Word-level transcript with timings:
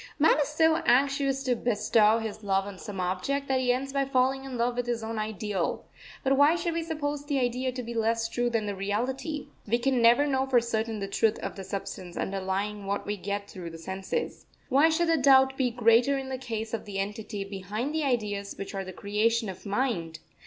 Man 0.17 0.39
is 0.41 0.47
so 0.47 0.77
anxious 0.77 1.43
to 1.43 1.55
bestow 1.55 2.17
his 2.17 2.43
love 2.43 2.65
on 2.65 2.79
some 2.79 2.99
object, 2.99 3.47
that 3.47 3.59
he 3.59 3.71
ends 3.71 3.93
by 3.93 4.03
falling 4.03 4.45
in 4.45 4.57
love 4.57 4.75
with 4.75 4.87
his 4.87 5.03
own 5.03 5.19
Ideal. 5.19 5.85
But 6.23 6.37
why 6.37 6.55
should 6.55 6.73
we 6.73 6.81
suppose 6.81 7.23
the 7.23 7.37
idea 7.37 7.71
to 7.71 7.83
be 7.83 7.93
less 7.93 8.27
true 8.27 8.49
than 8.49 8.65
the 8.65 8.73
reality? 8.73 9.49
We 9.67 9.77
can 9.77 10.01
never 10.01 10.25
know 10.25 10.47
for 10.47 10.59
certain 10.59 10.97
the 11.01 11.07
truth 11.07 11.37
of 11.43 11.55
the 11.55 11.63
substance 11.63 12.17
underlying 12.17 12.87
what 12.87 13.05
we 13.05 13.15
get 13.15 13.47
through 13.47 13.69
the 13.69 13.77
senses. 13.77 14.47
Why 14.69 14.89
should 14.89 15.07
the 15.07 15.17
doubt 15.17 15.55
be 15.55 15.69
greater 15.69 16.17
in 16.17 16.29
the 16.29 16.39
case 16.39 16.73
of 16.73 16.85
the 16.85 16.97
entity 16.97 17.43
behind 17.43 17.93
the 17.93 18.03
ideas 18.03 18.55
which 18.57 18.73
are 18.73 18.83
the 18.83 18.91
creation 18.93 19.49
of 19.49 19.67
mind? 19.67 20.17